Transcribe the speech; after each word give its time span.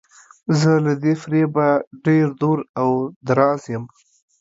زه 0.59 0.71
له 0.85 0.93
دې 1.03 1.13
فریبه 1.21 1.67
ډیر 2.05 2.25
دور 2.41 2.59
او 2.81 2.89
دراز 3.27 3.61
یم. 3.73 3.83